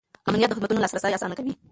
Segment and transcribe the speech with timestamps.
[0.27, 1.53] امنیت د خدمتونو لاسرسی اسانه کوي.